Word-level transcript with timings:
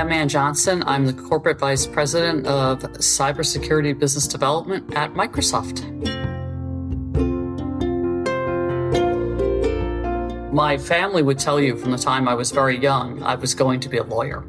I'm 0.00 0.10
Ann 0.12 0.30
Johnson. 0.30 0.82
I'm 0.86 1.04
the 1.04 1.12
Corporate 1.12 1.58
Vice 1.58 1.86
President 1.86 2.46
of 2.46 2.78
Cybersecurity 2.78 3.98
Business 3.98 4.26
Development 4.26 4.94
at 4.96 5.12
Microsoft. 5.12 5.84
My 10.54 10.78
family 10.78 11.22
would 11.22 11.38
tell 11.38 11.60
you 11.60 11.76
from 11.76 11.90
the 11.90 11.98
time 11.98 12.28
I 12.28 12.34
was 12.34 12.50
very 12.50 12.78
young, 12.78 13.22
I 13.22 13.34
was 13.34 13.52
going 13.52 13.78
to 13.80 13.90
be 13.90 13.98
a 13.98 14.02
lawyer. 14.02 14.42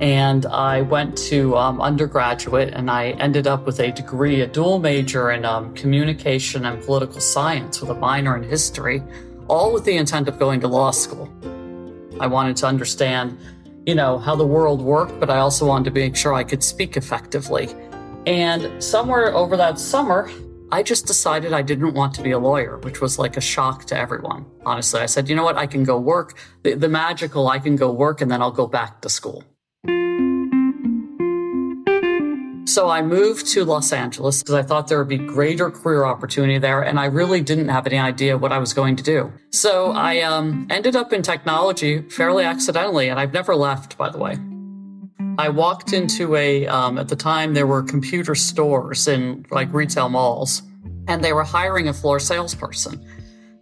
And 0.00 0.44
I 0.46 0.80
went 0.80 1.16
to 1.28 1.56
um, 1.56 1.80
undergraduate 1.80 2.74
and 2.74 2.90
I 2.90 3.10
ended 3.10 3.46
up 3.46 3.64
with 3.64 3.78
a 3.78 3.92
degree, 3.92 4.40
a 4.40 4.48
dual 4.48 4.80
major 4.80 5.30
in 5.30 5.44
um, 5.44 5.72
communication 5.74 6.66
and 6.66 6.82
political 6.82 7.20
science 7.20 7.80
with 7.80 7.90
a 7.90 7.94
minor 7.94 8.36
in 8.36 8.42
history, 8.42 9.04
all 9.46 9.72
with 9.72 9.84
the 9.84 9.96
intent 9.96 10.26
of 10.26 10.36
going 10.36 10.58
to 10.62 10.66
law 10.66 10.90
school. 10.90 11.32
I 12.18 12.26
wanted 12.26 12.56
to 12.56 12.66
understand 12.66 13.38
you 13.88 13.94
know, 13.94 14.18
how 14.18 14.36
the 14.36 14.46
world 14.46 14.82
worked, 14.82 15.18
but 15.18 15.30
I 15.30 15.38
also 15.38 15.64
wanted 15.64 15.94
to 15.94 15.98
make 15.98 16.14
sure 16.14 16.34
I 16.34 16.44
could 16.44 16.62
speak 16.62 16.98
effectively. 16.98 17.70
And 18.26 18.84
somewhere 18.84 19.34
over 19.34 19.56
that 19.56 19.78
summer, 19.78 20.30
I 20.70 20.82
just 20.82 21.06
decided 21.06 21.54
I 21.54 21.62
didn't 21.62 21.94
want 21.94 22.12
to 22.16 22.22
be 22.22 22.32
a 22.32 22.38
lawyer, 22.38 22.76
which 22.80 23.00
was 23.00 23.18
like 23.18 23.38
a 23.38 23.40
shock 23.40 23.86
to 23.86 23.96
everyone. 23.96 24.44
Honestly, 24.66 25.00
I 25.00 25.06
said, 25.06 25.26
you 25.26 25.34
know 25.34 25.42
what? 25.42 25.56
I 25.56 25.66
can 25.66 25.84
go 25.84 25.98
work. 25.98 26.38
The, 26.64 26.74
the 26.74 26.90
magical, 26.90 27.48
I 27.48 27.58
can 27.58 27.76
go 27.76 27.90
work 27.90 28.20
and 28.20 28.30
then 28.30 28.42
I'll 28.42 28.50
go 28.50 28.66
back 28.66 29.00
to 29.00 29.08
school. 29.08 29.42
So 32.78 32.88
I 32.88 33.02
moved 33.02 33.48
to 33.48 33.64
Los 33.64 33.92
Angeles 33.92 34.40
because 34.40 34.54
I 34.54 34.62
thought 34.62 34.86
there 34.86 34.98
would 34.98 35.08
be 35.08 35.18
greater 35.18 35.68
career 35.68 36.04
opportunity 36.04 36.58
there, 36.58 36.80
and 36.80 37.00
I 37.00 37.06
really 37.06 37.40
didn't 37.40 37.70
have 37.70 37.88
any 37.88 37.98
idea 37.98 38.38
what 38.38 38.52
I 38.52 38.58
was 38.58 38.72
going 38.72 38.94
to 38.94 39.02
do. 39.02 39.32
So 39.50 39.90
I 39.90 40.20
um, 40.20 40.64
ended 40.70 40.94
up 40.94 41.12
in 41.12 41.22
technology 41.22 42.02
fairly 42.02 42.44
accidentally, 42.44 43.08
and 43.08 43.18
I've 43.18 43.32
never 43.32 43.56
left, 43.56 43.98
by 43.98 44.10
the 44.10 44.18
way. 44.18 44.38
I 45.38 45.48
walked 45.48 45.92
into 45.92 46.36
a, 46.36 46.68
um, 46.68 46.98
at 46.98 47.08
the 47.08 47.16
time, 47.16 47.52
there 47.52 47.66
were 47.66 47.82
computer 47.82 48.36
stores 48.36 49.08
in 49.08 49.44
like 49.50 49.72
retail 49.72 50.08
malls, 50.08 50.62
and 51.08 51.24
they 51.24 51.32
were 51.32 51.42
hiring 51.42 51.88
a 51.88 51.92
floor 51.92 52.20
salesperson. 52.20 53.04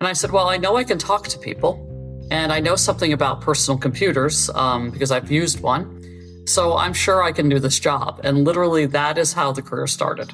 And 0.00 0.08
I 0.08 0.12
said, 0.12 0.32
Well, 0.32 0.48
I 0.48 0.56
know 0.56 0.74
I 0.74 0.82
can 0.82 0.98
talk 0.98 1.28
to 1.28 1.38
people, 1.38 2.26
and 2.32 2.52
I 2.52 2.58
know 2.58 2.74
something 2.74 3.12
about 3.12 3.42
personal 3.42 3.78
computers 3.78 4.50
um, 4.56 4.90
because 4.90 5.12
I've 5.12 5.30
used 5.30 5.60
one. 5.60 5.93
So 6.46 6.76
I'm 6.76 6.92
sure 6.92 7.22
I 7.22 7.32
can 7.32 7.48
do 7.48 7.58
this 7.58 7.78
job. 7.78 8.20
And 8.22 8.44
literally, 8.44 8.86
that 8.86 9.18
is 9.18 9.32
how 9.32 9.52
the 9.52 9.62
career 9.62 9.86
started. 9.86 10.32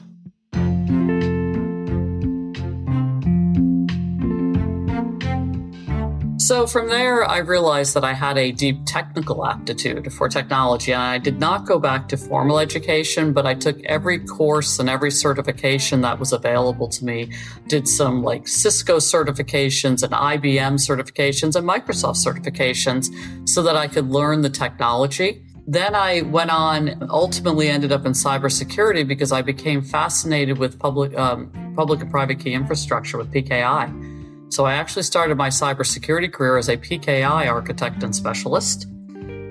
So 6.50 6.66
from 6.66 6.88
there, 6.88 7.24
I 7.24 7.38
realized 7.38 7.94
that 7.94 8.02
I 8.02 8.12
had 8.12 8.36
a 8.36 8.50
deep 8.50 8.80
technical 8.84 9.46
aptitude 9.46 10.12
for 10.12 10.28
technology. 10.28 10.92
And 10.92 11.00
I 11.00 11.16
did 11.18 11.38
not 11.38 11.64
go 11.64 11.78
back 11.78 12.08
to 12.08 12.16
formal 12.16 12.58
education, 12.58 13.32
but 13.32 13.46
I 13.46 13.54
took 13.54 13.80
every 13.84 14.18
course 14.18 14.80
and 14.80 14.90
every 14.90 15.12
certification 15.12 16.00
that 16.00 16.18
was 16.18 16.32
available 16.32 16.88
to 16.88 17.04
me. 17.04 17.30
Did 17.68 17.86
some 17.86 18.24
like 18.24 18.48
Cisco 18.48 18.96
certifications 18.96 20.02
and 20.02 20.12
IBM 20.12 20.74
certifications 20.74 21.54
and 21.54 21.68
Microsoft 21.68 22.16
certifications 22.16 23.14
so 23.48 23.62
that 23.62 23.76
I 23.76 23.86
could 23.86 24.08
learn 24.08 24.40
the 24.40 24.50
technology 24.50 25.44
then 25.72 25.94
I 25.94 26.22
went 26.22 26.50
on, 26.50 27.06
ultimately 27.10 27.68
ended 27.68 27.92
up 27.92 28.04
in 28.04 28.10
cybersecurity 28.10 29.06
because 29.06 29.30
I 29.30 29.40
became 29.40 29.82
fascinated 29.82 30.58
with 30.58 30.80
public, 30.80 31.16
um, 31.16 31.72
public 31.76 32.00
and 32.00 32.10
private 32.10 32.40
key 32.40 32.54
infrastructure 32.54 33.16
with 33.16 33.32
PKI. 33.32 34.52
So 34.52 34.64
I 34.64 34.74
actually 34.74 35.04
started 35.04 35.36
my 35.36 35.48
cybersecurity 35.48 36.32
career 36.32 36.56
as 36.56 36.68
a 36.68 36.76
PKI 36.76 37.46
architect 37.46 38.02
and 38.02 38.14
specialist. 38.14 38.88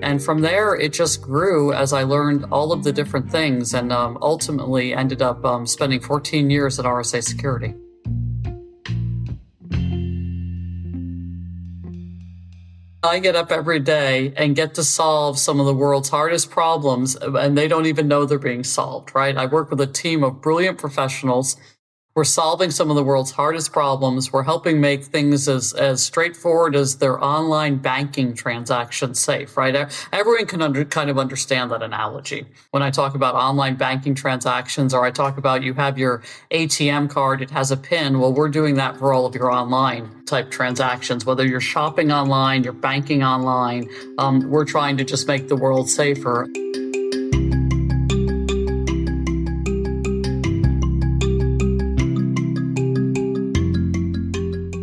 And 0.02 0.22
from 0.22 0.42
there, 0.42 0.74
it 0.74 0.92
just 0.92 1.22
grew 1.22 1.72
as 1.72 1.94
I 1.94 2.02
learned 2.02 2.44
all 2.52 2.70
of 2.70 2.84
the 2.84 2.92
different 2.92 3.30
things 3.30 3.72
and 3.72 3.90
um, 3.90 4.18
ultimately 4.20 4.92
ended 4.92 5.22
up 5.22 5.42
um, 5.46 5.66
spending 5.66 6.00
14 6.00 6.50
years 6.50 6.78
at 6.78 6.84
RSA 6.84 7.24
Security. 7.24 7.74
I 13.10 13.18
get 13.18 13.34
up 13.34 13.50
every 13.50 13.80
day 13.80 14.32
and 14.36 14.54
get 14.54 14.74
to 14.76 14.84
solve 14.84 15.36
some 15.36 15.58
of 15.58 15.66
the 15.66 15.74
world's 15.74 16.10
hardest 16.10 16.48
problems, 16.48 17.16
and 17.16 17.58
they 17.58 17.66
don't 17.66 17.86
even 17.86 18.06
know 18.06 18.24
they're 18.24 18.38
being 18.38 18.62
solved, 18.62 19.16
right? 19.16 19.36
I 19.36 19.46
work 19.46 19.68
with 19.68 19.80
a 19.80 19.86
team 19.88 20.22
of 20.22 20.40
brilliant 20.40 20.78
professionals 20.78 21.56
we're 22.20 22.24
solving 22.24 22.70
some 22.70 22.90
of 22.90 22.96
the 22.96 23.02
world's 23.02 23.30
hardest 23.30 23.72
problems. 23.72 24.30
We're 24.30 24.42
helping 24.42 24.78
make 24.78 25.04
things 25.04 25.48
as, 25.48 25.72
as 25.72 26.02
straightforward 26.02 26.76
as 26.76 26.98
their 26.98 27.18
online 27.24 27.76
banking 27.76 28.34
transactions 28.34 29.18
safe, 29.18 29.56
right? 29.56 29.90
Everyone 30.12 30.44
can 30.44 30.60
under, 30.60 30.84
kind 30.84 31.08
of 31.08 31.18
understand 31.18 31.70
that 31.70 31.82
analogy. 31.82 32.44
When 32.72 32.82
I 32.82 32.90
talk 32.90 33.14
about 33.14 33.36
online 33.36 33.76
banking 33.76 34.14
transactions, 34.14 34.92
or 34.92 35.02
I 35.02 35.10
talk 35.10 35.38
about 35.38 35.62
you 35.62 35.72
have 35.72 35.96
your 35.96 36.22
ATM 36.50 37.08
card, 37.08 37.40
it 37.40 37.50
has 37.52 37.70
a 37.70 37.76
PIN. 37.78 38.20
Well, 38.20 38.34
we're 38.34 38.50
doing 38.50 38.74
that 38.74 38.98
for 38.98 39.14
all 39.14 39.24
of 39.24 39.34
your 39.34 39.50
online 39.50 40.22
type 40.26 40.50
transactions, 40.50 41.24
whether 41.24 41.46
you're 41.46 41.58
shopping 41.58 42.12
online, 42.12 42.64
you're 42.64 42.74
banking 42.74 43.24
online. 43.24 43.88
Um, 44.18 44.42
we're 44.50 44.66
trying 44.66 44.98
to 44.98 45.04
just 45.04 45.26
make 45.26 45.48
the 45.48 45.56
world 45.56 45.88
safer. 45.88 46.46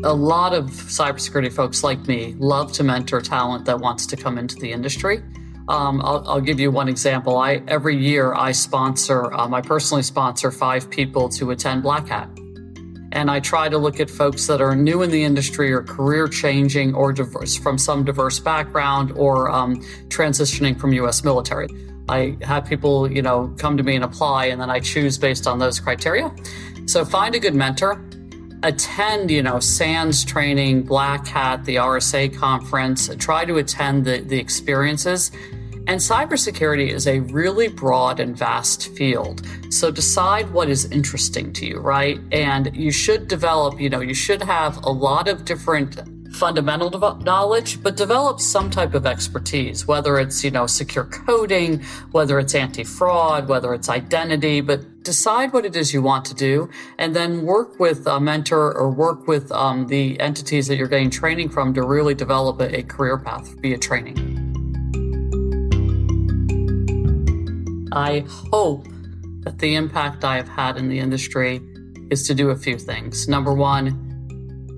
A 0.08 0.14
lot 0.14 0.54
of 0.54 0.68
cybersecurity 0.68 1.52
folks 1.52 1.84
like 1.84 2.08
me 2.08 2.34
love 2.40 2.72
to 2.72 2.82
mentor 2.82 3.20
talent 3.20 3.66
that 3.66 3.78
wants 3.78 4.06
to 4.06 4.16
come 4.16 4.38
into 4.38 4.56
the 4.56 4.72
industry. 4.72 5.22
Um, 5.68 6.02
I'll, 6.02 6.24
I'll, 6.26 6.40
give 6.40 6.62
you 6.62 6.72
one 6.72 6.88
example. 6.88 7.38
I 7.38 7.62
every 7.68 7.98
year 7.98 8.34
I 8.34 8.54
sponsor, 8.54 9.34
um, 9.34 9.54
I 9.54 9.60
personally 9.60 10.04
sponsor 10.04 10.50
five 10.50 10.90
people 10.90 11.28
to 11.30 11.52
attend 11.52 11.84
Black 11.84 12.08
Hat, 12.08 12.30
and 13.12 13.30
I 13.30 13.42
try 13.42 13.68
to 13.68 13.78
look 13.78 14.00
at 14.00 14.10
folks 14.10 14.48
that 14.48 14.62
are 14.62 14.78
new 14.78 15.02
in 15.02 15.12
the 15.12 15.26
industry 15.26 15.74
or 15.74 15.84
career 15.84 16.30
changing 16.30 16.96
or 16.96 17.12
diverse 17.12 17.58
from 17.58 17.78
some 17.78 18.06
diverse 18.06 18.40
background 18.40 19.12
or 19.12 19.50
um, 19.50 19.76
transitioning 20.08 20.80
from 20.80 20.94
U.S. 20.94 21.26
military. 21.26 21.68
I 22.08 22.38
have 22.44 22.64
people, 22.64 23.12
you 23.12 23.22
know, 23.22 23.54
come 23.58 23.76
to 23.76 23.84
me 23.84 23.96
and 23.96 24.06
apply, 24.06 24.46
and 24.46 24.62
then 24.62 24.70
I 24.70 24.80
choose 24.80 25.18
based 25.18 25.48
on 25.48 25.60
those 25.60 25.82
criteria. 25.82 26.34
So 26.86 27.04
find 27.04 27.36
a 27.36 27.40
good 27.40 27.56
mentor 27.56 28.02
attend, 28.64 29.30
you 29.32 29.44
know, 29.44 29.60
SANS 29.60 30.26
training, 30.26 30.84
Black 30.84 31.28
Hat, 31.28 31.64
the 31.66 31.76
RSA 31.76 32.36
conference, 32.36 33.10
try 33.18 33.46
to 33.46 33.58
attend 33.58 34.06
the, 34.06 34.20
the 34.20 34.38
experiences. 34.38 35.32
And 35.88 36.02
cybersecurity 36.02 36.90
is 36.90 37.08
a 37.08 37.22
really 37.22 37.70
broad 37.70 38.20
and 38.20 38.38
vast 38.38 38.90
field. 38.90 39.48
So 39.70 39.90
decide 39.90 40.52
what 40.52 40.70
is 40.70 40.92
interesting 40.92 41.54
to 41.54 41.66
you, 41.66 41.80
right? 41.80 42.20
And 42.34 42.76
you 42.76 42.92
should 42.92 43.30
develop, 43.30 43.80
you 43.80 43.90
know, 43.90 44.02
you 44.02 44.14
should 44.14 44.42
have 44.42 44.84
a 44.84 44.90
lot 44.90 45.30
of 45.30 45.46
different 45.46 46.02
fundamental 46.34 46.90
knowledge, 47.22 47.82
but 47.82 47.96
develop 47.96 48.42
some 48.42 48.70
type 48.70 48.94
of 48.94 49.06
expertise, 49.06 49.88
whether 49.88 50.20
it's, 50.20 50.44
you 50.44 50.52
know, 50.52 50.68
secure 50.68 51.06
coding, 51.06 51.82
whether 52.12 52.38
it's 52.38 52.54
anti 52.54 52.84
fraud, 52.84 53.48
whether 53.48 53.74
it's 53.74 53.88
identity, 53.88 54.60
but 54.60 54.82
decide 55.08 55.54
what 55.54 55.66
it 55.66 55.74
is 55.78 55.94
you 55.94 56.02
want 56.02 56.26
to 56.26 56.34
do, 56.34 56.70
and 56.98 57.16
then 57.16 57.44
work 57.44 57.80
with 57.80 58.06
a 58.08 58.20
mentor 58.20 58.78
or 58.78 58.92
work 58.92 59.26
with 59.26 59.50
um, 59.54 59.88
the 59.88 60.20
entities 60.20 60.68
that 60.68 60.76
you're 60.76 60.90
getting 60.90 61.10
training 61.10 61.48
from 61.48 61.74
to 61.76 61.82
really 61.82 62.14
develop 62.14 62.60
a, 62.60 62.80
a 62.80 62.84
career 62.84 63.18
path 63.18 63.56
via 63.62 63.78
training. 63.78 64.18
I 67.94 68.26
hope 68.52 68.86
that 69.46 69.60
the 69.60 69.76
impact 69.76 70.26
I 70.26 70.36
have 70.36 70.50
had 70.50 70.76
in 70.76 70.90
the 70.90 71.00
industry 71.00 71.62
is 72.12 72.28
to 72.28 72.36
do 72.36 72.50
a 72.50 72.56
few 72.58 72.78
things. 72.78 73.30
Number 73.30 73.54
one, 73.54 73.86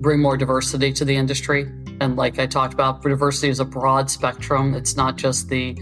bring 0.00 0.22
more 0.22 0.36
diversity 0.36 0.92
to 0.92 1.04
the 1.04 1.16
industry. 1.16 1.62
And 2.00 2.14
like 2.14 2.38
I 2.38 2.46
talked 2.46 2.72
about, 2.72 3.02
diversity 3.02 3.48
is 3.48 3.58
a 3.58 3.64
broad 3.64 4.08
spectrum. 4.08 4.74
It's 4.74 4.96
not 4.96 5.16
just 5.16 5.48
the 5.48 5.76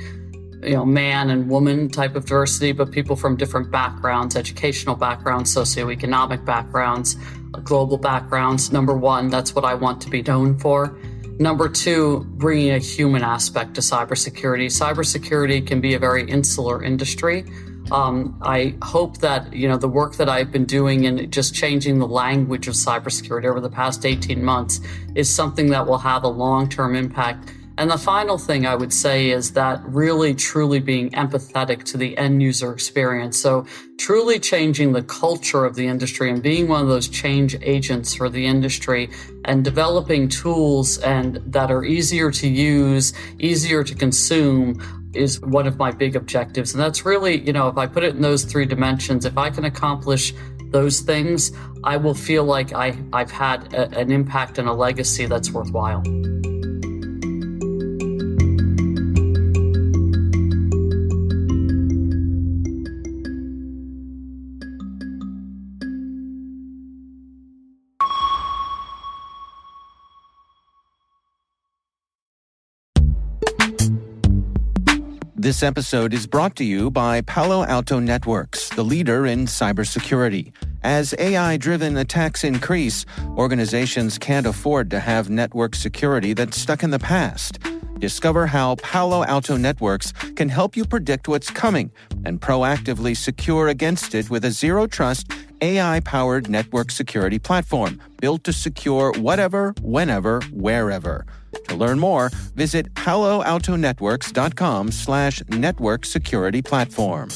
you 0.62 0.74
know 0.74 0.84
man 0.84 1.30
and 1.30 1.48
woman 1.48 1.88
type 1.88 2.16
of 2.16 2.24
diversity, 2.26 2.72
but 2.72 2.90
people 2.90 3.16
from 3.16 3.36
different 3.36 3.70
backgrounds, 3.70 4.36
educational 4.36 4.96
backgrounds, 4.96 5.54
socioeconomic 5.54 6.44
backgrounds, 6.44 7.16
global 7.64 7.98
backgrounds. 7.98 8.72
Number 8.72 8.96
one, 8.96 9.28
that's 9.28 9.54
what 9.54 9.64
I 9.64 9.74
want 9.74 10.00
to 10.02 10.10
be 10.10 10.22
known 10.22 10.58
for. 10.58 10.98
Number 11.38 11.68
two, 11.68 12.26
bringing 12.30 12.70
a 12.70 12.78
human 12.78 13.22
aspect 13.22 13.74
to 13.74 13.80
cybersecurity. 13.80 14.66
Cybersecurity 14.66 15.64
can 15.64 15.80
be 15.80 15.94
a 15.94 15.98
very 15.98 16.28
insular 16.28 16.82
industry 16.82 17.44
um, 17.90 18.38
I 18.42 18.74
hope 18.82 19.18
that 19.18 19.52
you 19.52 19.68
know 19.68 19.76
the 19.76 19.88
work 19.88 20.16
that 20.16 20.28
I've 20.28 20.52
been 20.52 20.66
doing 20.66 21.04
in 21.04 21.30
just 21.30 21.54
changing 21.54 21.98
the 21.98 22.06
language 22.06 22.68
of 22.68 22.74
cybersecurity 22.74 23.46
over 23.46 23.60
the 23.60 23.70
past 23.70 24.04
18 24.04 24.44
months 24.44 24.80
is 25.14 25.32
something 25.32 25.70
that 25.70 25.86
will 25.86 25.98
have 25.98 26.24
a 26.24 26.28
long-term 26.28 26.94
impact. 26.94 27.50
And 27.78 27.92
the 27.92 27.96
final 27.96 28.38
thing 28.38 28.66
I 28.66 28.74
would 28.74 28.92
say 28.92 29.30
is 29.30 29.52
that 29.52 29.80
really 29.84 30.34
truly 30.34 30.80
being 30.80 31.10
empathetic 31.10 31.84
to 31.84 31.96
the 31.96 32.18
end 32.18 32.42
user 32.42 32.72
experience. 32.72 33.38
So 33.38 33.66
truly 33.98 34.40
changing 34.40 34.94
the 34.94 35.02
culture 35.04 35.64
of 35.64 35.76
the 35.76 35.86
industry 35.86 36.28
and 36.28 36.42
being 36.42 36.66
one 36.66 36.82
of 36.82 36.88
those 36.88 37.06
change 37.06 37.56
agents 37.62 38.16
for 38.16 38.28
the 38.28 38.44
industry 38.44 39.10
and 39.44 39.62
developing 39.62 40.28
tools 40.28 40.98
and 40.98 41.36
that 41.46 41.70
are 41.70 41.84
easier 41.84 42.32
to 42.32 42.48
use, 42.48 43.12
easier 43.38 43.84
to 43.84 43.94
consume 43.94 44.82
is 45.14 45.40
one 45.42 45.68
of 45.68 45.78
my 45.78 45.92
big 45.92 46.16
objectives. 46.16 46.74
And 46.74 46.82
that's 46.82 47.06
really, 47.06 47.40
you 47.42 47.52
know, 47.52 47.68
if 47.68 47.78
I 47.78 47.86
put 47.86 48.02
it 48.02 48.16
in 48.16 48.22
those 48.22 48.42
three 48.42 48.66
dimensions, 48.66 49.24
if 49.24 49.38
I 49.38 49.50
can 49.50 49.64
accomplish 49.64 50.34
those 50.72 50.98
things, 50.98 51.52
I 51.84 51.96
will 51.96 52.14
feel 52.14 52.42
like 52.42 52.72
I, 52.72 52.98
I've 53.12 53.30
had 53.30 53.72
a, 53.72 53.88
an 53.96 54.10
impact 54.10 54.58
and 54.58 54.68
a 54.68 54.72
legacy 54.72 55.26
that's 55.26 55.52
worthwhile. 55.52 56.02
This 75.40 75.62
episode 75.62 76.14
is 76.14 76.26
brought 76.26 76.56
to 76.56 76.64
you 76.64 76.90
by 76.90 77.20
Palo 77.20 77.62
Alto 77.64 78.00
Networks, 78.00 78.70
the 78.70 78.82
leader 78.82 79.24
in 79.24 79.46
cybersecurity. 79.46 80.52
As 80.82 81.14
AI 81.16 81.56
driven 81.56 81.96
attacks 81.96 82.42
increase, 82.42 83.06
organizations 83.36 84.18
can't 84.18 84.48
afford 84.48 84.90
to 84.90 84.98
have 84.98 85.30
network 85.30 85.76
security 85.76 86.32
that's 86.32 86.60
stuck 86.60 86.82
in 86.82 86.90
the 86.90 86.98
past. 86.98 87.60
Discover 88.00 88.48
how 88.48 88.74
Palo 88.82 89.22
Alto 89.26 89.56
Networks 89.56 90.10
can 90.34 90.48
help 90.48 90.76
you 90.76 90.84
predict 90.84 91.28
what's 91.28 91.50
coming 91.50 91.92
and 92.24 92.40
proactively 92.40 93.16
secure 93.16 93.68
against 93.68 94.16
it 94.16 94.30
with 94.30 94.44
a 94.44 94.50
zero 94.50 94.88
trust, 94.88 95.30
AI 95.60 96.00
powered 96.00 96.50
network 96.50 96.90
security 96.90 97.38
platform 97.38 98.00
built 98.20 98.42
to 98.42 98.52
secure 98.52 99.12
whatever, 99.18 99.72
whenever, 99.82 100.40
wherever. 100.52 101.26
To 101.68 101.76
learn 101.76 101.98
more, 101.98 102.30
visit 102.54 102.92
paloaltonetworks.com 102.94 104.92
slash 104.92 105.42
network 105.48 106.04
security 106.04 106.62
platform. 106.62 107.28